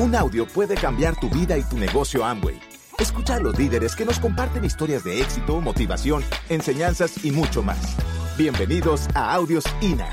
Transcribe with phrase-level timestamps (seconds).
[0.00, 2.58] Un audio puede cambiar tu vida y tu negocio Amway.
[2.98, 7.98] Escucha a los líderes que nos comparten historias de éxito, motivación, enseñanzas y mucho más.
[8.38, 10.08] Bienvenidos a Audios INA.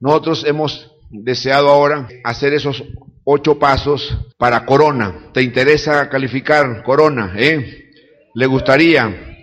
[0.00, 2.82] Nosotros hemos deseado ahora hacer esos
[3.24, 5.30] ocho pasos para Corona.
[5.34, 7.34] ¿Te interesa calificar Corona?
[7.36, 7.90] Eh?
[8.32, 9.33] ¿Le gustaría?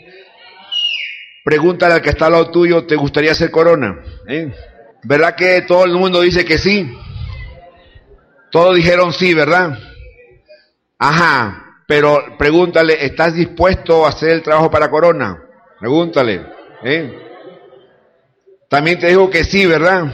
[1.44, 3.99] Pregúntale al que está al lado tuyo, ¿te gustaría ser Corona?
[4.27, 4.54] Eh?
[5.04, 6.95] ¿Verdad que todo el mundo dice que sí?
[8.52, 9.77] Todos dijeron sí, ¿verdad?
[10.99, 15.41] Ajá, pero pregúntale, ¿estás dispuesto a hacer el trabajo para Corona?
[15.80, 16.46] Pregúntale.
[16.84, 17.20] ¿eh?
[18.70, 20.05] También te digo que sí, ¿verdad?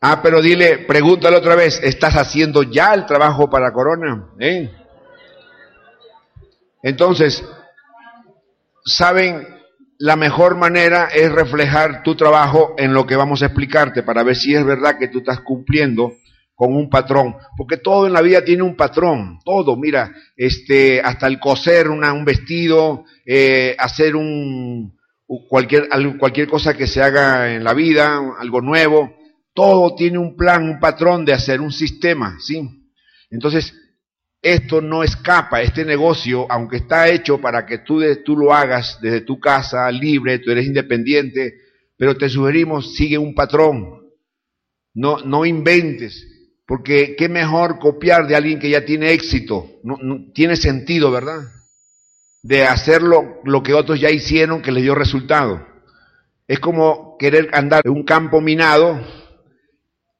[0.00, 4.28] Ah, pero dile, pregúntale otra vez, ¿estás haciendo ya el trabajo para Corona?
[4.38, 4.70] ¿Eh?
[6.82, 7.44] Entonces,
[8.84, 9.46] ¿saben?
[9.98, 14.36] La mejor manera es reflejar tu trabajo en lo que vamos a explicarte para ver
[14.36, 16.14] si es verdad que tú estás cumpliendo
[16.54, 21.26] con un patrón, porque todo en la vida tiene un patrón, todo, mira, este, hasta
[21.26, 24.96] el coser una, un vestido, eh, hacer un,
[25.48, 29.16] cualquier, cualquier cosa que se haga en la vida, algo nuevo,
[29.52, 32.68] todo tiene un plan, un patrón de hacer, un sistema, ¿sí?
[33.30, 33.74] Entonces,
[34.44, 39.22] esto no escapa, este negocio, aunque está hecho para que tú, tú lo hagas desde
[39.22, 41.54] tu casa, libre, tú eres independiente,
[41.96, 44.02] pero te sugerimos, sigue un patrón,
[44.92, 46.26] no, inventes,
[46.66, 49.66] porque qué mejor copiar de alguien que ya tiene éxito,
[50.34, 51.40] tiene sentido, ¿verdad?
[52.42, 55.66] De hacerlo lo que otros ya hicieron que les dio resultado.
[56.46, 59.00] Es como querer andar en un campo minado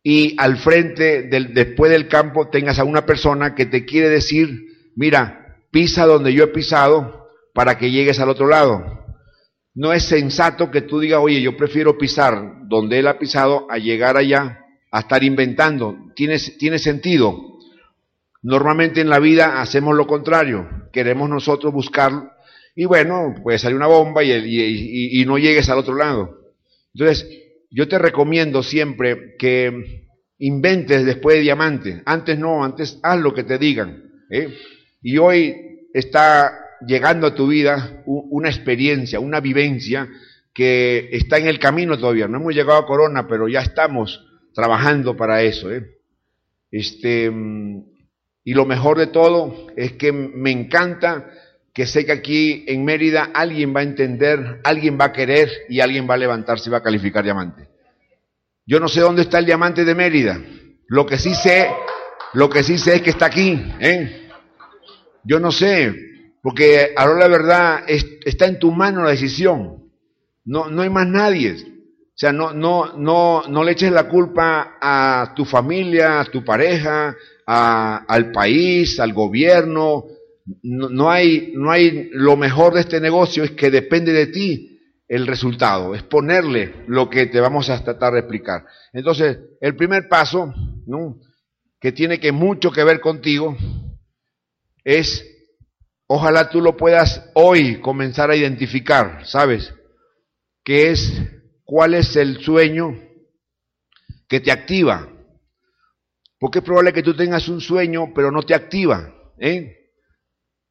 [0.06, 4.66] y al frente del, después del campo tengas a una persona que te quiere decir,
[4.94, 9.02] mira, pisa donde yo he pisado para que llegues al otro lado.
[9.74, 13.78] No es sensato que tú digas, oye, yo prefiero pisar donde él ha pisado a
[13.78, 14.60] llegar allá
[14.92, 15.96] a estar inventando.
[16.14, 17.40] Tiene, tiene sentido.
[18.42, 20.68] Normalmente en la vida hacemos lo contrario.
[20.92, 22.34] Queremos nosotros buscar
[22.76, 26.40] y bueno, puede salir una bomba y, y, y no llegues al otro lado.
[26.92, 27.43] Entonces,
[27.74, 30.06] yo te recomiendo siempre que
[30.38, 32.02] inventes después de diamante.
[32.06, 34.12] Antes no, antes haz lo que te digan.
[34.30, 34.54] ¿eh?
[35.02, 36.52] Y hoy está
[36.86, 40.08] llegando a tu vida una experiencia, una vivencia
[40.54, 42.28] que está en el camino todavía.
[42.28, 44.24] No hemos llegado a Corona, pero ya estamos
[44.54, 45.72] trabajando para eso.
[45.72, 45.98] ¿eh?
[46.70, 47.32] Este,
[48.44, 51.28] y lo mejor de todo es que me encanta
[51.74, 55.80] que sé que aquí en Mérida alguien va a entender, alguien va a querer y
[55.80, 57.68] alguien va a levantarse y va a calificar diamante.
[58.64, 60.40] Yo no sé dónde está el diamante de Mérida.
[60.86, 61.68] Lo que sí sé,
[62.32, 63.60] lo que sí sé es que está aquí.
[63.80, 64.28] ¿eh?
[65.24, 65.92] Yo no sé,
[66.42, 69.90] porque ahora la verdad está en tu mano la decisión.
[70.44, 71.56] No, no hay más nadie.
[71.56, 76.44] O sea, no, no, no, no le eches la culpa a tu familia, a tu
[76.44, 80.04] pareja, a, al país, al gobierno,
[80.62, 85.26] no, hay, no hay, lo mejor de este negocio es que depende de ti el
[85.26, 88.64] resultado, es ponerle lo que te vamos a tratar de explicar.
[88.92, 90.52] Entonces, el primer paso,
[90.86, 91.18] ¿no?
[91.80, 93.56] que tiene que mucho que ver contigo,
[94.84, 95.24] es,
[96.06, 99.74] ojalá tú lo puedas hoy comenzar a identificar, ¿sabes?
[100.62, 101.22] ¿Qué es,
[101.64, 102.98] cuál es el sueño
[104.28, 105.10] que te activa?
[106.38, 109.83] Porque es probable que tú tengas un sueño, pero no te activa, ¿eh?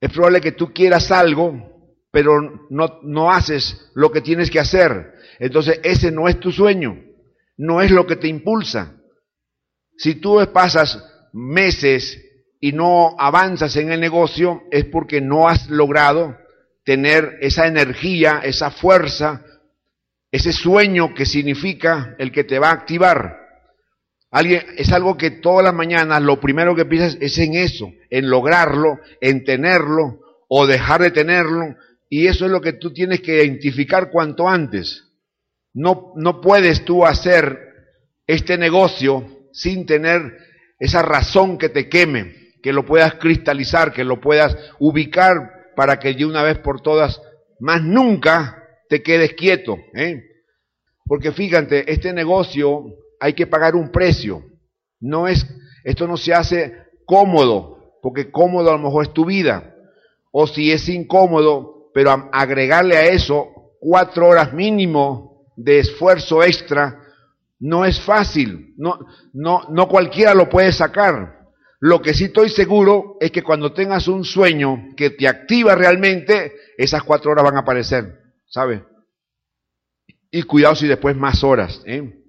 [0.03, 5.13] Es probable que tú quieras algo, pero no, no haces lo que tienes que hacer.
[5.39, 7.01] Entonces ese no es tu sueño,
[7.55, 8.97] no es lo que te impulsa.
[9.95, 12.21] Si tú pasas meses
[12.59, 16.37] y no avanzas en el negocio, es porque no has logrado
[16.83, 19.45] tener esa energía, esa fuerza,
[20.29, 23.42] ese sueño que significa el que te va a activar.
[24.33, 28.31] Alguien, es algo que todas las mañanas lo primero que piensas es en eso, en
[28.31, 31.75] lograrlo, en tenerlo o dejar de tenerlo.
[32.09, 35.03] Y eso es lo que tú tienes que identificar cuanto antes.
[35.71, 37.59] No, no puedes tú hacer
[38.25, 40.35] este negocio sin tener
[40.79, 45.35] esa razón que te queme, que lo puedas cristalizar, que lo puedas ubicar
[45.75, 47.21] para que de una vez por todas,
[47.59, 49.77] más nunca te quedes quieto.
[49.93, 50.23] ¿eh?
[51.05, 54.43] Porque fíjate, este negocio hay que pagar un precio.
[54.99, 55.47] No es,
[55.85, 56.75] esto no se hace
[57.05, 59.73] cómodo, porque cómodo a lo mejor es tu vida.
[60.33, 66.99] O si es incómodo, pero agregarle a eso cuatro horas mínimo de esfuerzo extra,
[67.59, 68.73] no es fácil.
[68.75, 68.99] No,
[69.31, 71.47] no, no cualquiera lo puede sacar.
[71.79, 76.51] Lo que sí estoy seguro es que cuando tengas un sueño que te activa realmente,
[76.77, 78.19] esas cuatro horas van a aparecer,
[78.49, 78.81] ¿sabes?
[80.29, 81.81] Y cuidado si después más horas.
[81.85, 82.19] ¿eh?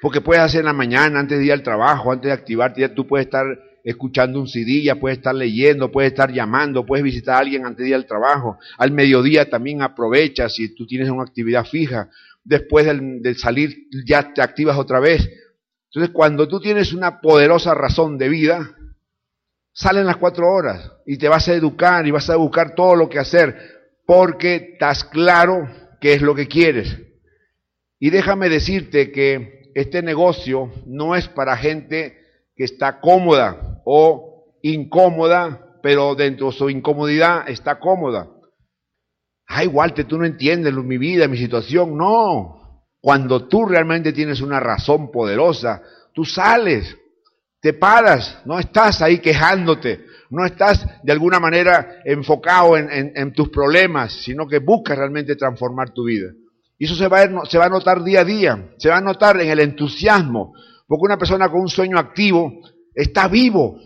[0.00, 2.94] Porque puedes hacer en la mañana, antes de ir al trabajo, antes de activarte, ya
[2.94, 3.46] tú puedes estar
[3.84, 7.84] escuchando un CD, ya puedes estar leyendo, puedes estar llamando, puedes visitar a alguien antes
[7.84, 8.58] de ir al trabajo.
[8.78, 12.08] Al mediodía también aprovecha si tú tienes una actividad fija.
[12.44, 15.28] Después del, salir ya te activas otra vez.
[15.86, 18.76] Entonces cuando tú tienes una poderosa razón de vida,
[19.72, 23.08] salen las cuatro horas y te vas a educar y vas a buscar todo lo
[23.08, 23.56] que hacer
[24.06, 25.68] porque estás claro
[26.00, 26.96] qué es lo que quieres.
[27.98, 32.18] Y déjame decirte que este negocio no es para gente
[32.56, 38.28] que está cómoda o incómoda, pero dentro de su incomodidad está cómoda.
[39.46, 41.96] Ay, Walter, tú no entiendes mi vida, mi situación.
[41.96, 42.84] No.
[43.00, 45.82] Cuando tú realmente tienes una razón poderosa,
[46.12, 46.96] tú sales,
[47.60, 53.48] te paras, no estás ahí quejándote, no estás de alguna manera enfocado en, en tus
[53.48, 56.30] problemas, sino que buscas realmente transformar tu vida.
[56.80, 59.50] Y eso se va, a, a notar día a día, se va a notar en
[59.50, 60.54] el entusiasmo,
[60.86, 62.62] porque una persona con un sueño activo
[62.94, 63.78] está vivo,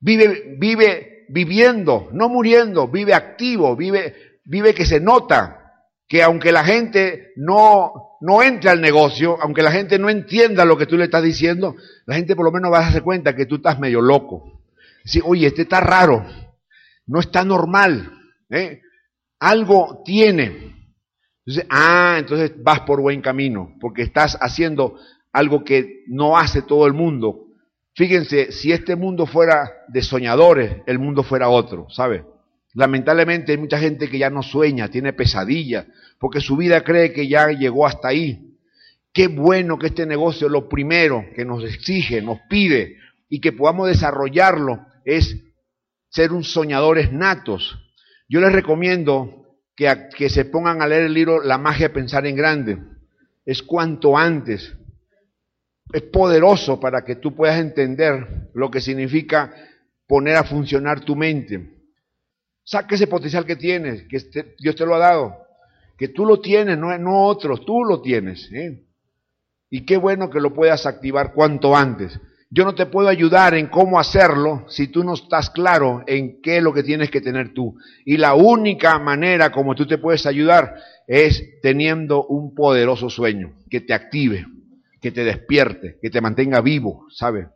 [0.00, 6.64] vive, vive viviendo, no muriendo, vive activo, vive, vive que se nota que aunque la
[6.64, 11.04] gente no, no entre al negocio, aunque la gente no entienda lo que tú le
[11.04, 11.76] estás diciendo,
[12.06, 14.62] la gente por lo menos va a darse cuenta que tú estás medio loco.
[15.04, 16.24] Decir, oye, este está raro,
[17.06, 18.14] no está normal,
[18.48, 18.80] ¿eh?
[19.38, 20.77] algo tiene.
[21.48, 24.98] Entonces, ah, entonces vas por buen camino, porque estás haciendo
[25.32, 27.46] algo que no hace todo el mundo.
[27.94, 32.26] Fíjense, si este mundo fuera de soñadores, el mundo fuera otro, ¿sabe?
[32.74, 35.86] Lamentablemente hay mucha gente que ya no sueña, tiene pesadillas,
[36.18, 38.58] porque su vida cree que ya llegó hasta ahí.
[39.10, 42.98] Qué bueno que este negocio, lo primero que nos exige, nos pide
[43.30, 45.34] y que podamos desarrollarlo es
[46.10, 47.78] ser un soñadores natos.
[48.28, 49.47] Yo les recomiendo
[49.78, 52.78] que, se pongan a leer el libro La magia de pensar en grande.
[53.46, 54.74] Es cuanto antes.
[55.92, 59.54] Es poderoso para que tú puedas entender lo que significa
[60.08, 61.76] poner a funcionar tu mente.
[62.64, 65.46] Saca ese potencial que tienes, que este, Dios te lo ha dado.
[65.96, 68.50] Que tú lo tienes, no, no otros, tú lo tienes.
[68.52, 68.84] ¿eh?
[69.70, 72.18] Y qué bueno que lo puedas activar cuanto antes.
[72.50, 76.56] Yo no te puedo ayudar en cómo hacerlo si tú no estás claro en qué
[76.58, 77.76] es lo que tienes que tener tú.
[78.06, 80.74] Y la única manera como tú te puedes ayudar
[81.06, 84.46] es teniendo un poderoso sueño que te active,
[85.00, 87.48] que te despierte, que te mantenga vivo, ¿sabes?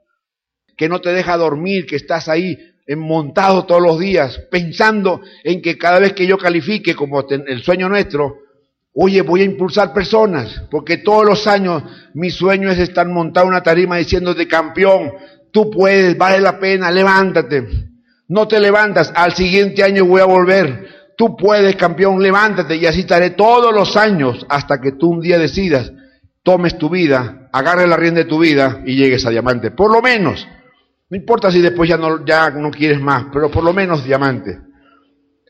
[0.76, 2.58] Que no te deja dormir, que estás ahí
[2.96, 7.88] montado todos los días pensando en que cada vez que yo califique como el sueño
[7.88, 8.41] nuestro,
[8.94, 13.52] Oye, voy a impulsar personas, porque todos los años mi sueño es estar montado en
[13.52, 15.12] una tarima diciéndote, campeón,
[15.50, 17.66] tú puedes, vale la pena, levántate.
[18.28, 20.88] No te levantas, al siguiente año voy a volver.
[21.16, 25.38] Tú puedes, campeón, levántate y así estaré todos los años hasta que tú un día
[25.38, 25.90] decidas,
[26.42, 29.70] tomes tu vida, agarre la rienda de tu vida y llegues a diamante.
[29.70, 30.46] Por lo menos.
[31.08, 34.58] No importa si después ya no, ya no quieres más, pero por lo menos diamante.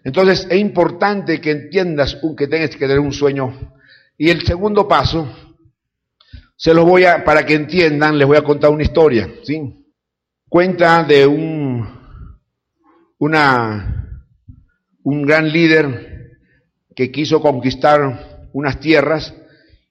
[0.04, 3.72] Entonces es importante que entiendas que tengas que tener un sueño.
[4.18, 5.28] Y el segundo paso,
[6.56, 9.84] se los voy a, para que entiendan, les voy a contar una historia, ¿sí?
[10.48, 11.88] Cuenta de un,
[15.04, 16.38] un gran líder
[16.94, 19.34] que quiso conquistar unas tierras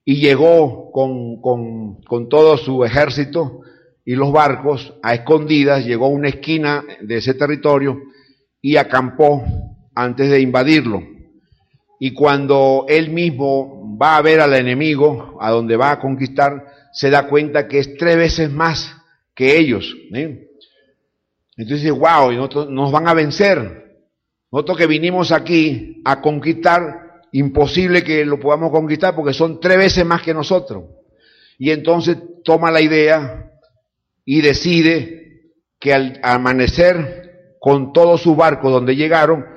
[0.04, 3.60] y llegó con, con, con todo su ejército
[4.04, 7.98] y los barcos a escondidas, llegó a una esquina de ese territorio
[8.60, 9.44] y acampó
[9.94, 11.02] antes de invadirlo.
[11.98, 17.10] Y cuando él mismo va a ver al enemigo, a donde va a conquistar, se
[17.10, 18.96] da cuenta que es tres veces más
[19.34, 19.94] que ellos.
[20.12, 20.48] ¿eh?
[21.56, 22.32] Entonces dice, wow,
[22.70, 24.00] nos van a vencer.
[24.50, 30.04] Nosotros que vinimos aquí a conquistar, imposible que lo podamos conquistar porque son tres veces
[30.04, 30.84] más que nosotros.
[31.58, 33.52] Y entonces toma la idea
[34.24, 39.51] y decide que al amanecer con todos sus barcos donde llegaron,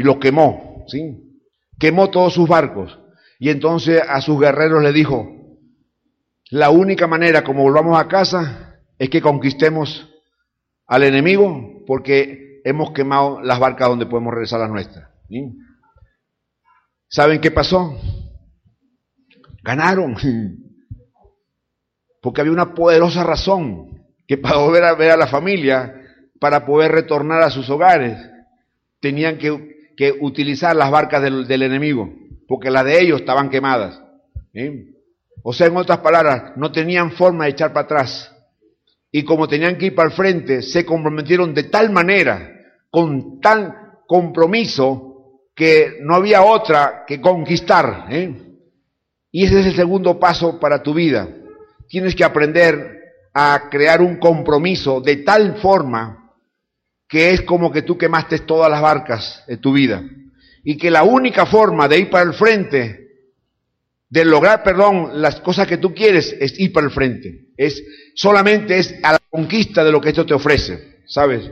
[0.00, 1.42] y lo quemó, ¿sí?
[1.78, 2.98] Quemó todos sus barcos.
[3.38, 5.30] Y entonces a sus guerreros le dijo,
[6.50, 10.08] la única manera como volvamos a casa es que conquistemos
[10.86, 15.10] al enemigo porque hemos quemado las barcas donde podemos regresar a las nuestras.
[17.06, 18.00] ¿Saben qué pasó?
[19.62, 20.16] Ganaron.
[22.22, 25.94] Porque había una poderosa razón que para volver a ver a la familia,
[26.38, 28.18] para poder retornar a sus hogares,
[29.00, 32.10] tenían que que utilizar las barcas del, enemigo,
[32.48, 34.00] porque las de ellos estaban quemadas.
[35.42, 38.34] O sea, en otras palabras, no tenían forma de echar para atrás.
[39.12, 42.50] Y como tenían que ir para el frente, se comprometieron de tal manera,
[42.88, 48.06] con tal compromiso, que no había otra que conquistar.
[49.30, 51.28] Y ese es el segundo paso para tu vida.
[51.90, 53.02] Tienes que aprender
[53.34, 56.19] a crear un compromiso de tal forma
[57.10, 60.00] que es como que tú quemaste todas las barcas de tu vida.
[60.62, 63.08] Y que la única forma de ir para el frente,
[64.08, 67.48] de lograr, perdón, las cosas que tú quieres, es ir para el frente.
[67.56, 67.82] Es,
[68.14, 71.50] solamente es a la conquista de lo que esto te ofrece, ¿sabes?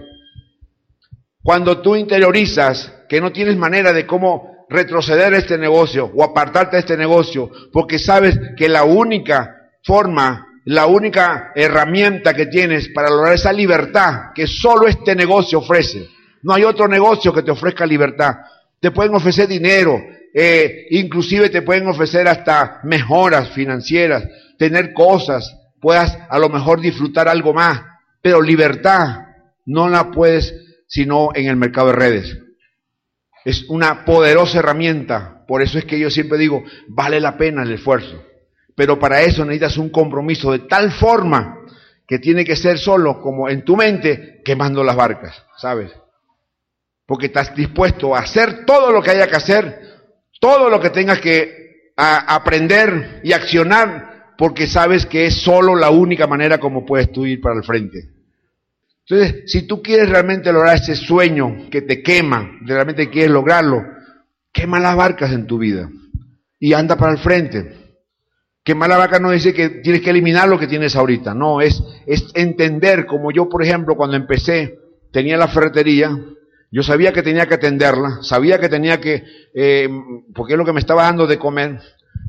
[1.42, 6.76] Cuando tú interiorizas que no tienes manera de cómo retroceder a este negocio o apartarte
[6.76, 13.08] de este negocio, porque sabes que la única forma la única herramienta que tienes para
[13.08, 16.10] lograr esa libertad que solo este negocio ofrece.
[16.42, 18.34] No hay otro negocio que te ofrezca libertad.
[18.78, 19.98] Te pueden ofrecer dinero,
[20.34, 24.24] eh, inclusive te pueden ofrecer hasta mejoras financieras,
[24.58, 27.80] tener cosas, puedas a lo mejor disfrutar algo más,
[28.20, 29.20] pero libertad
[29.64, 30.54] no la puedes
[30.86, 32.38] sino en el mercado de redes.
[33.42, 37.72] Es una poderosa herramienta, por eso es que yo siempre digo, vale la pena el
[37.72, 38.27] esfuerzo.
[38.78, 41.64] Pero para eso necesitas un compromiso de tal forma
[42.06, 45.90] que tiene que ser solo como en tu mente quemando las barcas, ¿sabes?
[47.04, 49.80] Porque estás dispuesto a hacer todo lo que haya que hacer,
[50.38, 56.28] todo lo que tengas que aprender y accionar, porque sabes que es solo la única
[56.28, 58.10] manera como puedes tú ir para el frente.
[59.08, 63.82] Entonces, si tú quieres realmente lograr ese sueño que te quema, realmente quieres lograrlo,
[64.52, 65.90] quema las barcas en tu vida
[66.60, 67.87] y anda para el frente.
[68.68, 71.82] Que mala vaca no dice que tienes que eliminar lo que tienes ahorita, no, es,
[72.04, 74.78] es entender, como yo, por ejemplo, cuando empecé,
[75.10, 76.14] tenía la ferretería,
[76.70, 79.88] yo sabía que tenía que atenderla, sabía que tenía que, eh,
[80.34, 81.80] porque es lo que me estaba dando de comer,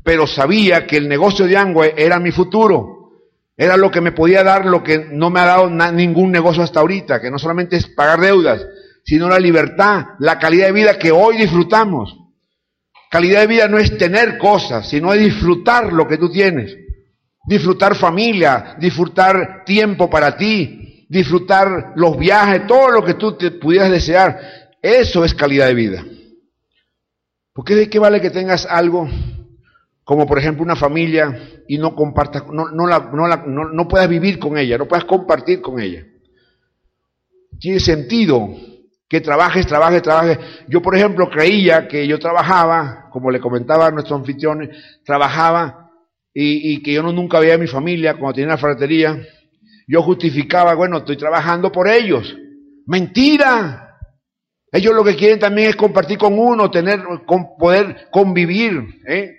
[0.02, 3.10] pero sabía que el negocio de Angüe era mi futuro,
[3.54, 6.80] era lo que me podía dar lo que no me ha dado ningún negocio hasta
[6.80, 8.66] ahorita, que no solamente es pagar deudas,
[9.04, 12.16] sino la libertad, la calidad de vida que hoy disfrutamos.
[13.10, 16.76] Calidad de vida no es tener cosas, sino es disfrutar lo que tú tienes.
[17.44, 23.90] Disfrutar familia, disfrutar tiempo para ti, disfrutar los viajes, todo lo que tú te pudieras
[23.90, 24.38] desear.
[24.80, 26.04] Eso es calidad de vida.
[27.52, 29.08] Porque de qué vale que tengas algo
[30.04, 34.08] como por ejemplo una familia y no compartas, no, no, la, no, la, no puedas
[34.08, 36.04] vivir con ella, no puedas compartir con ella.
[37.58, 38.56] Tiene sentido
[39.10, 40.38] que trabajes, trabajes, trabajes.
[40.68, 44.70] Yo, por ejemplo, creía que yo trabajaba, como le comentaba a nuestros anfitriones,
[45.04, 45.90] trabajaba
[46.32, 49.20] y, que yo no, nunca veía a mi familia cuando tenía la fratería.
[49.88, 52.36] Yo justificaba, bueno, estoy trabajando por ellos.
[52.86, 53.98] Mentira.
[54.70, 59.02] Ellos lo que quieren también es compartir con uno, tener, con, poder convivir.
[59.08, 59.32] ¿eh?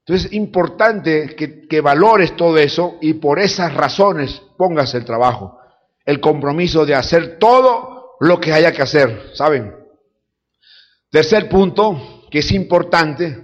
[0.00, 5.58] Entonces es importante que, que valores todo eso y por esas razones pongas el trabajo,
[6.04, 7.91] el compromiso de hacer todo
[8.22, 9.74] lo que haya que hacer, ¿saben?
[11.10, 13.36] Tercer punto, que es importante,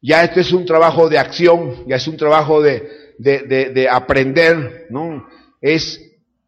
[0.00, 5.26] ya este es un trabajo de acción, ya es un trabajo de, de, aprender, ¿no?
[5.60, 6.00] Es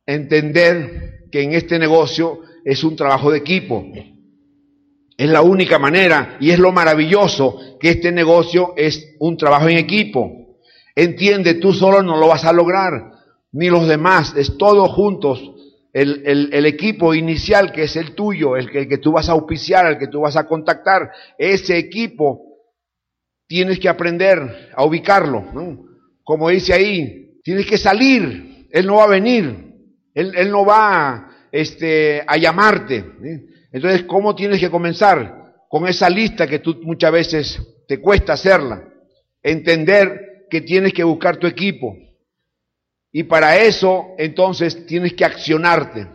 [0.07, 3.85] entender que en este negocio es un trabajo de equipo.
[5.17, 9.79] Es la única manera y es lo maravilloso que este negocio es un trabajo en
[9.79, 10.57] equipo.
[10.95, 13.11] Entiende, tú solo no lo vas a lograr,
[13.50, 15.50] ni los demás, es todos juntos
[15.95, 19.87] el, equipo inicial que es el tuyo, el que, el que tú vas a auspiciar,
[19.87, 22.41] el que tú vas a contactar, ese equipo
[23.47, 25.45] tienes que aprender a ubicarlo.
[26.25, 29.73] Como dice ahí, tienes que salir, él no va a venir,
[30.15, 33.05] él, no va este, a llamarte.
[33.71, 35.45] Entonces, ¿cómo tienes que comenzar?
[35.69, 38.83] Con esa lista que tú muchas veces te cuesta hacerla.
[39.43, 41.97] Entender que tienes que buscar tu equipo,
[43.16, 46.09] y para eso, entonces, tienes que accionarte.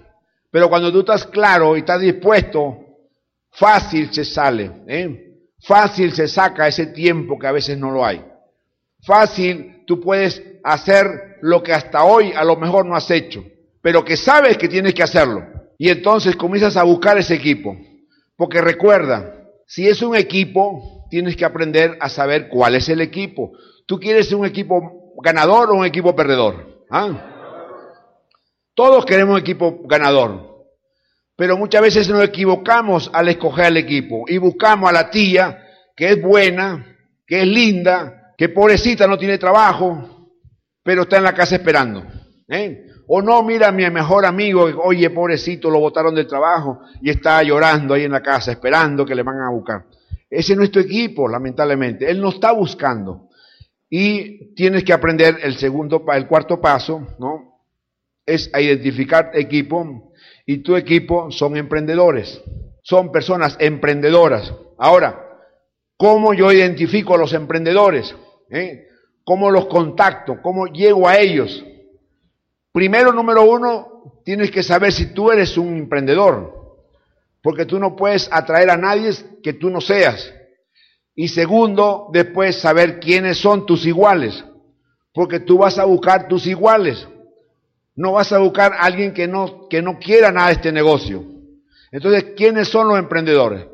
[0.52, 2.78] Pero cuando tú estás claro y estás dispuesto,
[3.52, 4.70] fácil se sale.
[4.86, 5.38] ¿eh?
[5.62, 8.22] Fácil se saca ese tiempo que a veces no lo hay.
[9.02, 13.46] Fácil tú puedes hacer lo que hasta hoy a lo mejor no has hecho,
[13.82, 15.46] pero que sabes que tienes que hacerlo.
[15.78, 17.78] Y entonces comienzas a buscar ese equipo.
[18.36, 23.54] Porque recuerda, si es un equipo, tienes que aprender a saber cuál es el equipo.
[23.86, 26.79] ¿Tú quieres un equipo ganador o un equipo perdedor?
[26.90, 27.36] ¿Ah?
[28.74, 30.66] Todos queremos equipo ganador,
[31.36, 35.66] pero muchas veces nos equivocamos al escoger el equipo y buscamos a la tía
[35.96, 40.30] que es buena, que es linda, que pobrecita no tiene trabajo,
[40.82, 42.04] pero está en la casa esperando.
[42.48, 42.86] ¿eh?
[43.08, 47.44] O no, mira a mi mejor amigo, oye, pobrecito, lo botaron del trabajo y está
[47.44, 49.86] llorando ahí en la casa, esperando que le van a buscar.
[50.30, 52.10] Ese es nuestro equipo, lamentablemente.
[52.10, 53.29] Él no está buscando.
[53.90, 57.60] Y tienes que aprender el segundo, el cuarto paso, ¿no?
[58.26, 60.14] Es a identificar equipo
[60.46, 62.42] y tu equipo son emprendedores,
[62.84, 64.54] son personas emprendedoras.
[64.78, 65.30] Ahora,
[66.00, 68.16] ¿Cómo yo identifico a los emprendedores?
[68.50, 68.88] ¿Eh?
[69.26, 70.42] ¿Cómo los contacto?
[70.42, 71.66] ¿Cómo llego a ellos?
[72.72, 76.78] Primero, número uno, tienes que saber si tú eres un emprendedor,
[77.42, 79.12] porque tú no puedes atraer a nadie
[79.44, 80.34] que tú no seas.
[81.22, 84.42] Y segundo, después saber quiénes son tus iguales,
[85.14, 87.06] porque tú vas a buscar tus iguales.
[87.94, 91.26] No vas a buscar a alguien que no, que no quiera nada de este negocio.
[91.92, 93.66] Entonces, ¿quiénes son los emprendedores?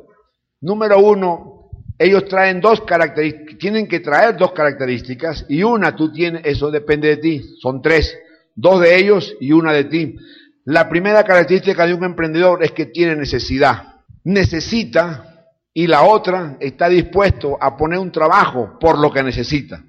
[0.60, 6.42] Número uno, ellos traen dos características, tienen que traer dos características y una tú tienes,
[6.44, 8.12] eso depende de ti, son tres,
[8.56, 10.16] dos de ellos y una de ti.
[10.64, 14.02] La primera característica de un emprendedor es que tiene necesidad.
[14.24, 15.35] Necesita
[15.78, 19.84] y la otra está dispuesto a poner un trabajo por lo que necesita.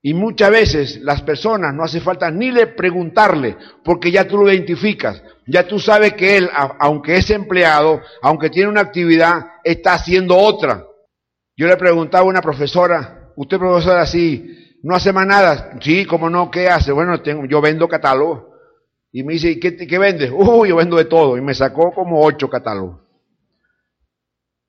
[0.00, 4.50] Y muchas veces las personas no hace falta ni le preguntarle, porque ya tú lo
[4.50, 10.38] identificas, ya tú sabes que él, aunque es empleado, aunque tiene una actividad, está haciendo
[10.38, 10.86] otra.
[11.54, 16.30] Yo le preguntaba a una profesora, usted profesora, sí, no hace más nada, sí, como
[16.30, 16.92] no, ¿qué hace?
[16.92, 18.44] Bueno, yo vendo catálogos.
[19.12, 20.30] Y me dice, ¿y qué, qué vendes?
[20.34, 21.36] Uy, yo vendo de todo.
[21.36, 23.03] Y me sacó como ocho catálogos.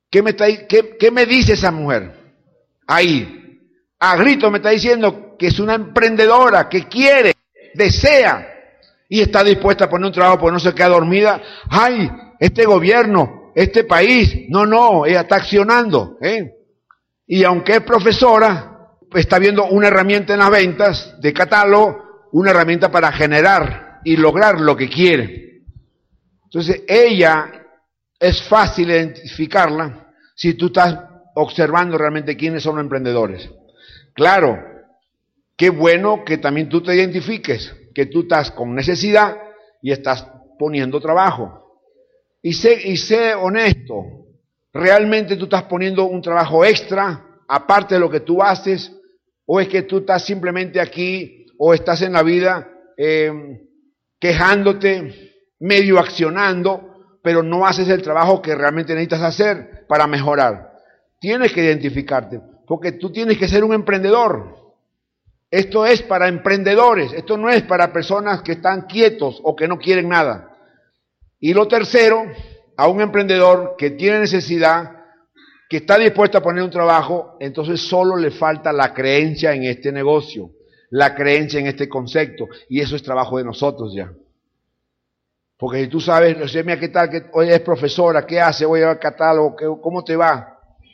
[0.10, 2.14] ¿Qué me, está, qué, qué me dice esa mujer?
[2.88, 3.60] Ahí,
[4.00, 7.34] a grito me está diciendo que es una emprendedora, que quiere,
[7.74, 8.56] desea
[9.10, 11.42] y está dispuesta a poner un trabajo porque no se queda dormida.
[11.70, 12.10] Ay,
[12.40, 16.18] este gobierno, este país, no, no, ella está accionando.
[16.22, 16.54] ¿eh?
[17.28, 22.92] Y aunque es profesora, está viendo una herramienta en las ventas de catálogo, una herramienta
[22.92, 25.62] para generar y lograr lo que quiere.
[26.44, 27.65] Entonces, ella
[28.20, 31.00] es fácil identificarla si tú estás
[31.36, 33.50] observando realmente quiénes son los emprendedores.
[34.14, 34.58] Claro,
[35.58, 39.38] qué bueno que también tú te identifiques, que tú estás con necesidad
[39.82, 40.26] y estás
[40.58, 41.82] poniendo trabajo.
[42.42, 44.04] Y sé, y sé honesto,
[44.74, 48.92] ¿realmente tú estás poniendo un trabajo extra aparte de lo que tú haces?
[49.46, 53.32] ¿O es que tú estás simplemente aquí o estás en la vida eh,
[54.20, 56.95] quejándote, medio accionando,
[57.26, 60.74] pero no haces el trabajo que realmente necesitas hacer para mejorar?
[61.20, 62.40] Tienes que identificarte.
[62.68, 64.76] Porque tú tienes que ser un emprendedor.
[65.50, 69.80] Esto es para emprendedores, esto no es para personas que están quietos o que no
[69.80, 70.56] quieren nada.
[71.40, 72.26] Y lo tercero,
[72.78, 74.92] a un emprendedor que tiene necesidad,
[75.68, 79.92] que está dispuesto a poner un trabajo, entonces solo le falta la creencia en este
[79.92, 80.52] negocio,
[80.92, 84.12] la creencia en este concepto, y eso es trabajo de nosotros ya.
[85.66, 88.68] Porque si tú sabes, no sé, mira qué tal, que hoy es profesora, ¿qué hace?
[88.68, 90.52] Voy a catálogo, ¿cómo te va?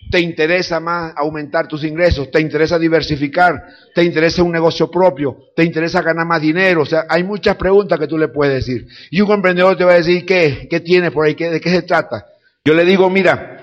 [0.10, 5.66] te interesa más aumentar tus ingresos, te interesa diversificar, te interesa un negocio propio, te
[5.66, 6.84] interesa ganar más dinero.
[6.84, 8.88] O sea, hay muchas preguntas que tú le puedes decir.
[9.10, 10.70] Y un emprendedor te va a decir, ¿qué?
[10.70, 11.34] ¿Qué tienes por ahí?
[11.34, 12.26] ¿De qué se trata?
[12.64, 13.60] Yo le digo, mira,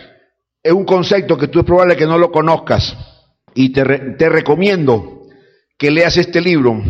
[0.62, 2.94] es un concepto que tú es probable que no lo conozcas.
[3.54, 5.22] Y te, te recomiendo
[5.78, 6.82] que leas este libro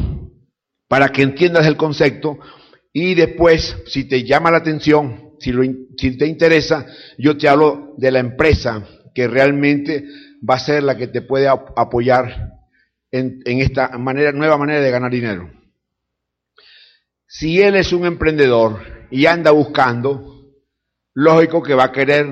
[0.89, 2.41] para que entiendas el concepto
[3.01, 5.63] y después, si te llama la atención, si, lo,
[5.97, 6.85] si te interesa,
[7.17, 10.05] yo te hablo de la empresa que realmente
[10.49, 12.55] va a ser la que te puede apoyar
[13.13, 15.49] en, esta manera, nueva manera de ganar dinero.
[17.29, 18.81] Si él es un emprendedor
[19.13, 20.51] y anda buscando,
[21.15, 22.27] lógico que va a querer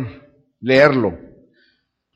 [0.60, 1.16] leerlo.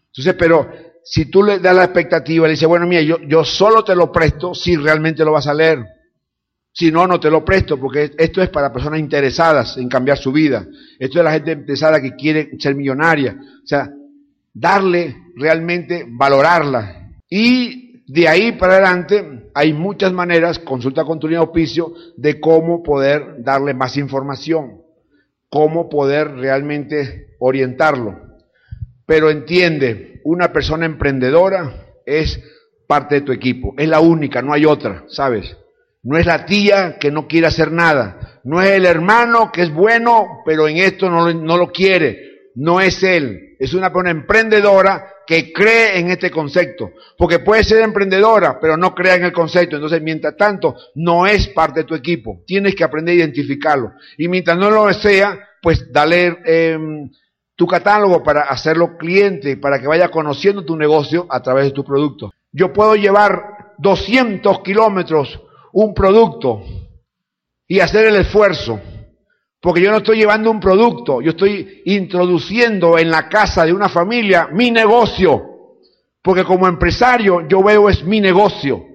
[0.06, 0.68] Entonces, pero
[1.04, 4.10] si tú le das la expectativa, le dices, bueno, mira, yo, yo solo te lo
[4.10, 5.99] presto si realmente lo vas a leer.
[6.72, 10.32] Si no, no te lo presto, porque esto es para personas interesadas en cambiar su
[10.32, 10.66] vida.
[10.98, 13.36] Esto es la gente interesada que quiere ser millonaria.
[13.62, 13.90] O sea,
[14.52, 17.10] darle realmente, valorarla.
[17.28, 22.82] Y de ahí para adelante hay muchas maneras, consulta con tu línea auspicio, de cómo
[22.82, 24.82] poder darle más información,
[25.48, 28.16] cómo poder realmente orientarlo.
[29.06, 32.40] Pero entiende, una persona emprendedora es
[32.86, 35.56] parte de tu equipo, es la única, no hay otra, ¿sabes?
[36.02, 39.72] No es la tía que no quiere hacer nada, no es el hermano que es
[39.72, 45.06] bueno, pero en esto no, no lo quiere, no es él, es una persona emprendedora
[45.30, 46.90] que cree en este concepto.
[47.16, 49.76] Porque puede ser emprendedora, pero no crea en el concepto.
[49.76, 52.42] Entonces, mientras tanto, no es parte de tu equipo.
[52.44, 53.92] Tienes que aprender a identificarlo.
[54.18, 57.08] Y mientras no lo sea, pues dale em,
[57.54, 61.84] tu catálogo para hacerlo cliente, para que vaya conociendo tu negocio a través de tu
[61.84, 62.32] producto.
[62.50, 65.40] Yo puedo llevar 200 kilómetros
[65.72, 66.62] un producto
[67.66, 68.80] y hacer el esfuerzo
[69.60, 73.90] porque yo no estoy llevando un producto, yo estoy introduciendo en la casa de una
[73.90, 75.48] familia mi negocio.
[76.22, 78.86] Porque como empresario yo veo es mi negocio.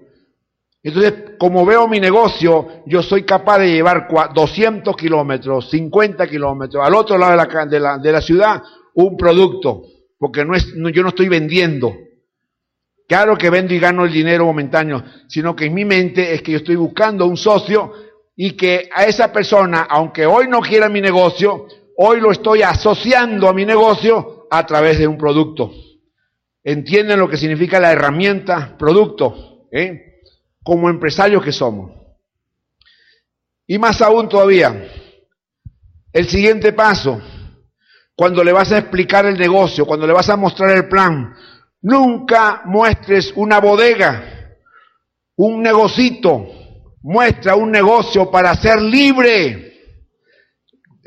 [0.82, 6.94] Entonces, como veo mi negocio, yo soy capaz de llevar 200 kilómetros, 50 kilómetros, al
[6.94, 8.62] otro lado de la, de, la, de la ciudad,
[8.94, 9.84] un producto.
[10.18, 11.94] porque no es, yo no estoy vendiendo.
[13.08, 16.54] Claro que vendo y gano el dinero momentáneo, sino que en mi mente es que
[16.54, 17.94] yo estoy buscando un socio
[18.36, 23.48] y que a esa persona, aunque hoy no quiera mi negocio, hoy lo estoy asociando
[23.48, 25.72] a mi negocio a través de un producto.
[26.64, 29.68] ¿Entienden lo que significa la herramienta producto?
[29.72, 30.22] ¿Eh?
[30.64, 31.92] Como empresarios que somos.
[33.68, 34.88] Y más aún todavía,
[36.12, 37.22] el siguiente paso,
[38.16, 41.36] cuando le vas a explicar el negocio, cuando le vas a mostrar el plan,
[41.86, 44.24] nunca muestres una bodega,
[45.38, 46.48] un negocito,
[47.04, 49.74] muestra un negocio para ser libre.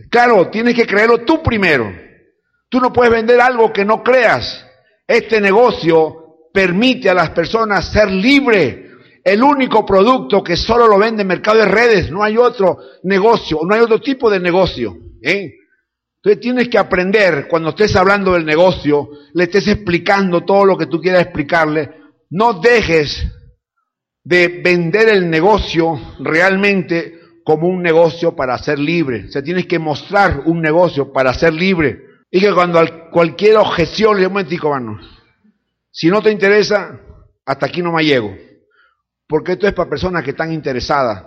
[0.09, 1.93] Claro, tienes que creerlo tú primero.
[2.69, 4.65] Tú no puedes vender algo que no creas.
[5.07, 8.91] Este negocio permite a las personas ser libre.
[9.25, 13.61] El único producto que solo lo vende en mercado de redes, no hay otro negocio,
[13.65, 14.97] no hay otro tipo de negocio.
[15.23, 15.55] ¿eh?
[16.37, 21.01] Tienes que aprender, cuando estés hablando del negocio, le estés explicando todo lo que tú
[21.01, 21.91] quieras explicarle,
[22.31, 23.27] no dejes
[24.25, 29.25] de vender el negocio realmente como un negocio para ser libre.
[29.29, 32.05] O sea, tienes que mostrar un negocio para ser libre.
[32.31, 35.01] Y que cuando cualquier objeción le momentico, mano,
[35.91, 37.01] si no te interesa,
[37.47, 38.37] hasta aquí no me llego.
[39.27, 41.25] Porque esto es para personas que están interesadas,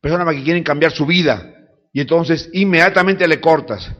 [0.00, 1.54] personas que quieren cambiar su vida.
[1.92, 3.94] Y entonces inmediatamente le cortas.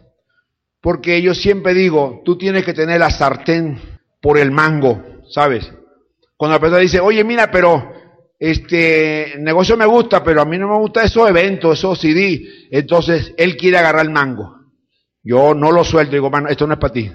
[0.84, 3.80] Porque yo siempre digo, tú tienes que tener la sartén
[4.20, 5.72] por el mango, ¿sabes?
[6.36, 7.90] Cuando la persona dice, oye, mira, pero
[8.38, 12.68] este negocio me gusta, pero a mí no me gusta esos eventos, esos CD.
[12.70, 14.56] Entonces él quiere agarrar el mango.
[15.22, 17.10] Yo no lo suelto, digo, mano, esto no es para ti.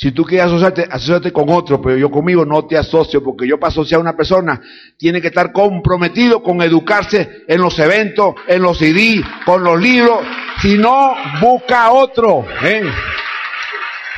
[0.00, 3.60] Si tú quieres asociarte, asociarte con otro, pero yo conmigo no te asocio, porque yo
[3.60, 4.58] para asociar a una persona
[4.96, 10.20] tiene que estar comprometido con educarse en los eventos, en los CD, con los libros.
[10.62, 12.46] Si no, busca otro.
[12.64, 12.82] ¿eh?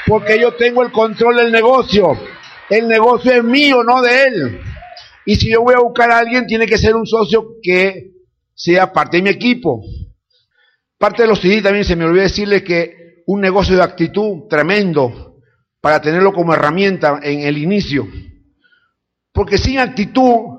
[0.06, 2.16] Porque yo tengo el control del negocio.
[2.70, 4.60] El negocio es mío, no de él.
[5.26, 8.12] Y si yo voy a buscar a alguien, tiene que ser un socio que
[8.54, 9.82] sea parte de mi equipo.
[10.96, 15.31] Parte de los CD también se me olvidó decirle que un negocio de actitud tremendo
[15.82, 18.06] para tenerlo como herramienta en el inicio.
[19.32, 20.58] Porque sin actitud,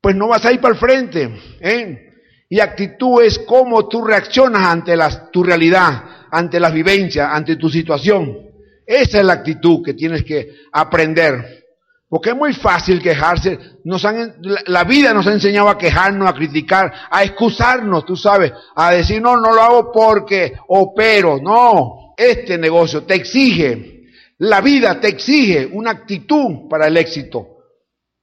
[0.00, 1.36] pues no vas a ir para el frente.
[1.60, 2.12] ¿eh?
[2.48, 4.96] Y actitud es cómo tú reaccionas ante
[5.32, 8.38] tu realidad, ante las vivencias, ante tu situación.
[8.86, 11.64] Esa es la actitud que tienes que aprender.
[12.08, 13.58] Porque es muy fácil quejarse.
[13.82, 18.52] Nos han, la vida nos ha enseñado a quejarnos, a criticar, a excusarnos, tú sabes,
[18.76, 21.40] a decir, no, no lo hago porque opero.
[21.42, 23.95] No, este negocio te exige
[24.38, 27.58] la vida te exige una actitud para el éxito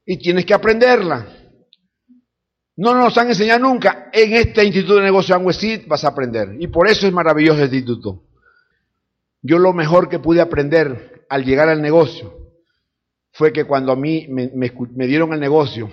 [0.06, 1.28] y tienes que aprenderla.
[2.76, 4.10] No nos han enseñado nunca.
[4.12, 6.56] En este Instituto de Negocio Anguesit vas a aprender.
[6.60, 8.24] Y por eso es maravilloso este instituto.
[9.42, 12.34] Yo lo mejor que pude aprender al llegar al negocio
[13.32, 15.90] fue que cuando a mí me, me dieron el negocio,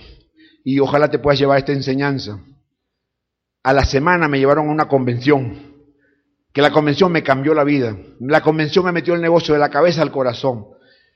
[0.63, 2.39] y ojalá te puedas llevar esta enseñanza,
[3.63, 5.70] a la semana me llevaron a una convención
[6.53, 7.97] que la convención me cambió la vida.
[8.21, 10.67] La convención me metió el negocio de la cabeza al corazón.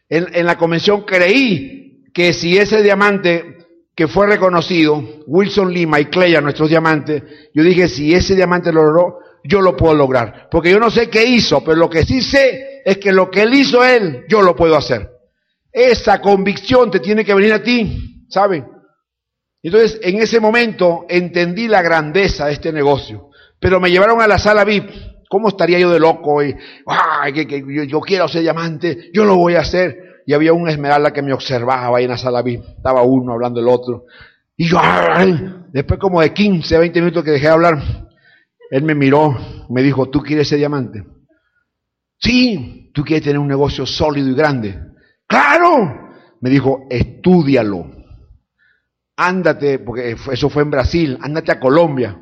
[0.08, 3.58] En, la convención creí que si ese diamante
[3.96, 8.84] que fue reconocido, Wilson Lima y Cleya, nuestros diamantes, yo dije, si ese diamante lo
[8.84, 10.48] logró, yo lo puedo lograr.
[10.50, 13.42] Porque yo no sé qué hizo, pero lo que sí sé es que lo que
[13.42, 15.10] él hizo él, yo lo puedo hacer.
[15.72, 18.66] Esa convicción te tiene que venir a ti, ¿saben?
[19.62, 23.30] Entonces, en ese momento entendí la grandeza de este negocio.
[23.58, 24.90] Pero me llevaron a la sala VIP
[25.34, 26.44] ¿Cómo estaría yo de loco?
[26.44, 26.54] Y,
[26.86, 30.22] ay, que, yo, quiero ser diamante, yo lo voy a hacer.
[30.26, 32.44] Y había un esmeralda que me observaba ahí en la sala.
[32.46, 34.04] Estaba uno hablando el otro.
[34.56, 34.78] Y yo,
[35.72, 37.82] después como de 15, 20 minutos que dejé de hablar,
[38.70, 39.36] él me miró,
[39.70, 41.04] me dijo, ¿tú quieres ser diamante?
[42.16, 44.78] Sí, tú quieres tener un negocio sólido y grande.
[45.26, 47.90] Claro, me dijo, estúdialo.
[49.16, 52.20] Ándate, porque eso fue en Brasil, ándate a Colombia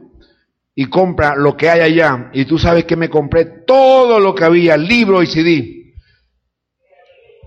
[0.75, 2.31] y compra lo que hay allá.
[2.33, 5.83] Y tú sabes que me compré todo lo que había, libro y CD.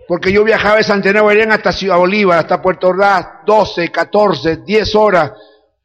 [0.08, 4.96] Porque yo viajaba de Santiago de hasta Ciudad Bolívar, hasta Puerto Ordaz, 12, 14, 10
[4.96, 5.32] horas,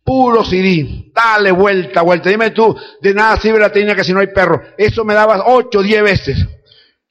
[0.04, 1.10] puro CD.
[1.14, 2.28] Dale vuelta, vuelta.
[2.28, 4.60] Dime tú, de nada sirve la técnica si no hay perro.
[4.76, 6.46] Eso me daba 8, 10 veces.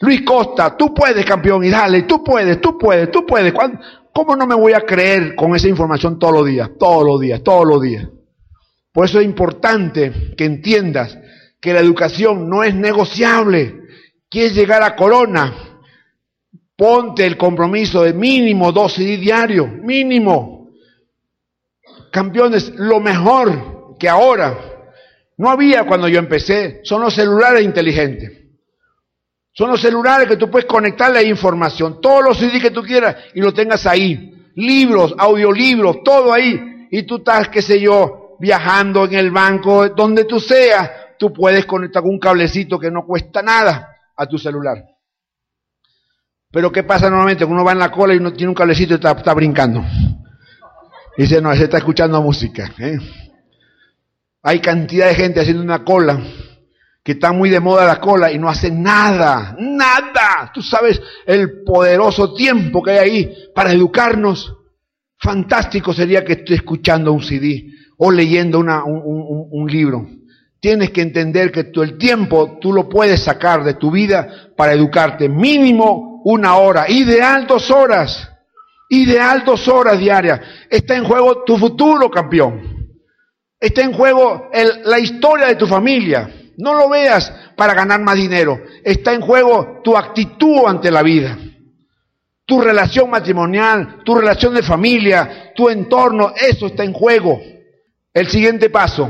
[0.01, 3.53] Luis Costa, tú puedes, campeón, y dale, tú puedes, tú puedes, tú puedes.
[4.13, 7.41] ¿Cómo no me voy a creer con esa información todos los días, todos los días,
[7.43, 8.07] todos los días?
[8.91, 11.17] Por eso es importante que entiendas
[11.62, 13.75] que la educación no es negociable.
[14.30, 15.82] Quieres llegar a Corona,
[16.75, 20.69] ponte el compromiso de mínimo dos CD diario, mínimo.
[22.12, 24.58] Campeones, lo mejor que ahora
[25.38, 28.39] no había cuando yo empecé son los celulares inteligentes.
[29.54, 33.15] Son los celulares que tú puedes conectarle a información, todos los CD que tú quieras
[33.34, 34.34] y lo tengas ahí.
[34.56, 36.88] Libros, audiolibros, todo ahí.
[36.91, 41.65] Y tú estás, qué sé yo, viajando en el banco, donde tú seas, tú puedes
[41.65, 44.78] conectar con un cablecito que no cuesta nada a tu celular.
[46.52, 47.45] Pero ¿qué pasa normalmente?
[47.45, 49.84] Uno va en la cola y uno tiene un cablecito y está, está brincando.
[51.15, 52.73] Dice, no, ese está escuchando música.
[52.80, 52.97] ¿eh?
[54.41, 56.19] Hay cantidad de gente haciendo una cola,
[57.04, 60.52] que está muy de moda la cola y no hace nada, nada.
[60.54, 64.56] Tú sabes el poderoso tiempo que hay ahí para educarnos.
[65.17, 70.07] Fantástico sería que esté escuchando un CD o leyendo una, un, libro.
[70.62, 74.73] Tienes que entender que todo el tiempo tú lo puedes sacar de tu vida para
[74.73, 75.27] educarte.
[75.27, 78.29] Mínimo una hora, ideal dos horas,
[78.89, 80.39] ideal dos horas diarias.
[80.69, 82.62] Está en juego tu futuro, campeón.
[83.59, 86.33] Está en juego el, la historia de tu familia.
[86.57, 88.62] No lo veas para ganar más dinero.
[88.81, 91.38] Está en juego tu actitud ante la vida.
[92.45, 97.39] Tu relación matrimonial, tu relación de familia, tu entorno, eso está en juego.
[98.19, 99.10] El siguiente paso,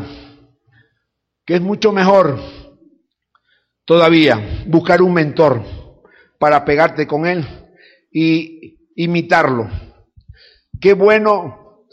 [1.43, 2.39] que es mucho mejor
[3.83, 5.63] todavía, buscar un mentor
[6.37, 7.43] para pegarte con él
[8.11, 9.67] y imitarlo.
[10.79, 11.87] Qué bueno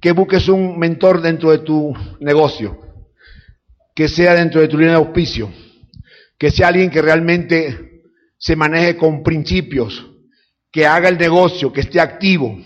[0.00, 2.80] que busques un mentor dentro de tu negocio,
[3.94, 5.52] que sea dentro de tu línea de auspicio,
[6.36, 8.02] que sea alguien que realmente
[8.36, 10.04] se maneje con principios,
[10.72, 12.58] que haga el negocio, que esté activo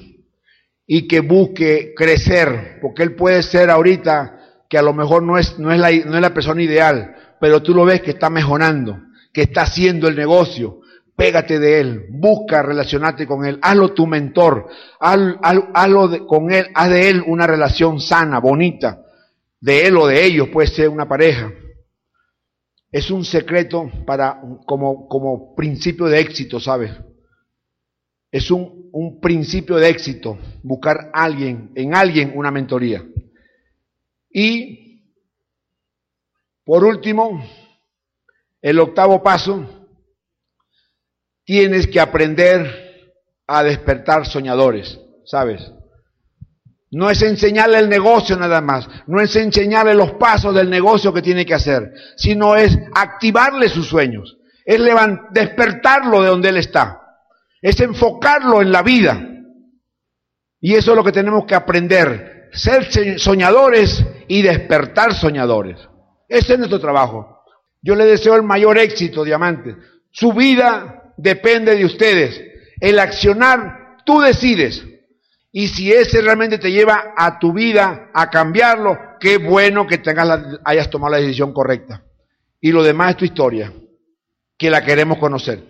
[0.93, 5.57] y que busque crecer, porque él puede ser ahorita que a lo mejor no es,
[5.57, 8.99] no es, la, no es la persona ideal, pero tú lo ves que está mejorando,
[9.33, 10.81] que está haciendo el negocio,
[11.15, 14.67] pégate de él, busca relacionarte con él, hazlo tu mentor,
[14.99, 19.01] haz, haz, hazlo de, con él, haz de él una relación sana, bonita,
[19.61, 21.53] de él o de ellos, puede ser una pareja.
[22.91, 26.91] Es un secreto para, como, como principio de éxito, ¿sabes?
[28.33, 33.05] Es un, un principio de éxito, buscar alguien, en alguien una mentoría.
[34.31, 35.03] Y,
[36.65, 37.45] por último,
[38.63, 39.89] el octavo paso,
[41.45, 43.13] tienes que aprender
[43.47, 45.73] a despertar soñadores, ¿sabes?
[46.93, 51.23] No es enseñarle el negocio nada más, no es enseñarle los pasos del negocio que
[51.23, 54.81] tiene que hacer, sino es activarle sus sueños, es
[55.33, 57.00] despertarlo de donde él está,
[57.61, 59.27] es enfocarlo en la vida.
[60.61, 65.79] Y eso es lo que tenemos que aprender, ser soñadores y despertar soñadores.
[66.29, 67.43] Ese es nuestro trabajo.
[67.83, 69.77] Yo le deseo el mayor éxito, Diamante.
[70.11, 72.41] Su vida depende de ustedes.
[72.79, 74.85] El accionar, tú decides.
[75.53, 80.29] Y si ese realmente te lleva a tu vida a cambiarlo, qué bueno que tengas
[80.29, 82.05] la, hayas tomado la decisión correcta.
[82.61, 83.73] Y lo demás es tu historia,
[84.57, 85.70] que la queremos conocer.